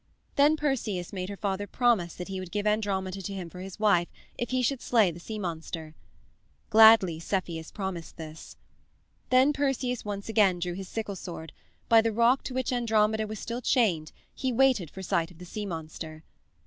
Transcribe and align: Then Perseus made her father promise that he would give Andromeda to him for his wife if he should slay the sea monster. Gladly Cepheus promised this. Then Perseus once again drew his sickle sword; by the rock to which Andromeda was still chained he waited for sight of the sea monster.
Then 0.35 0.57
Perseus 0.57 1.13
made 1.13 1.29
her 1.29 1.37
father 1.37 1.67
promise 1.67 2.15
that 2.15 2.27
he 2.27 2.39
would 2.39 2.49
give 2.51 2.65
Andromeda 2.65 3.21
to 3.21 3.33
him 3.35 3.51
for 3.51 3.59
his 3.59 3.79
wife 3.79 4.07
if 4.35 4.49
he 4.49 4.63
should 4.63 4.81
slay 4.81 5.11
the 5.11 5.19
sea 5.19 5.37
monster. 5.37 5.93
Gladly 6.71 7.19
Cepheus 7.19 7.69
promised 7.71 8.17
this. 8.17 8.57
Then 9.29 9.53
Perseus 9.53 10.03
once 10.03 10.27
again 10.27 10.57
drew 10.57 10.73
his 10.73 10.87
sickle 10.89 11.15
sword; 11.15 11.53
by 11.87 12.01
the 12.01 12.11
rock 12.11 12.41
to 12.45 12.53
which 12.55 12.73
Andromeda 12.73 13.27
was 13.27 13.37
still 13.37 13.61
chained 13.61 14.11
he 14.33 14.51
waited 14.51 14.89
for 14.89 15.03
sight 15.03 15.29
of 15.29 15.37
the 15.37 15.45
sea 15.45 15.67
monster. 15.67 16.23